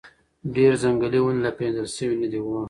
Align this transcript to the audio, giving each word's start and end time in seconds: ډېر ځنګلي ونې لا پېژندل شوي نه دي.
ډېر 0.55 0.71
ځنګلي 0.83 1.19
ونې 1.21 1.41
لا 1.45 1.51
پېژندل 1.57 1.87
شوي 1.97 2.15
نه 2.21 2.27
دي. 2.31 2.39